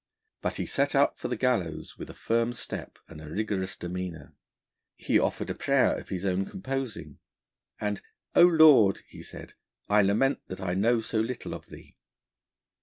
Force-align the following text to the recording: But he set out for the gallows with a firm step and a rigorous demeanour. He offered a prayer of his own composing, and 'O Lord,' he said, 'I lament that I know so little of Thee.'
But 0.41 0.57
he 0.57 0.65
set 0.65 0.95
out 0.95 1.19
for 1.19 1.27
the 1.27 1.35
gallows 1.37 1.95
with 1.99 2.09
a 2.09 2.15
firm 2.15 2.53
step 2.53 2.97
and 3.07 3.21
a 3.21 3.29
rigorous 3.29 3.75
demeanour. 3.75 4.33
He 4.95 5.19
offered 5.19 5.51
a 5.51 5.53
prayer 5.53 5.95
of 5.95 6.09
his 6.09 6.25
own 6.25 6.47
composing, 6.47 7.19
and 7.79 8.01
'O 8.33 8.47
Lord,' 8.47 9.03
he 9.07 9.21
said, 9.21 9.53
'I 9.89 10.01
lament 10.01 10.39
that 10.47 10.59
I 10.59 10.73
know 10.73 11.01
so 11.01 11.19
little 11.19 11.53
of 11.53 11.67
Thee.' 11.67 11.97